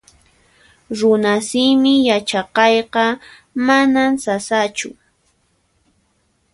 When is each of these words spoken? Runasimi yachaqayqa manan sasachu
Runasimi 0.97 1.93
yachaqayqa 2.09 3.03
manan 3.65 4.11
sasachu 4.23 4.89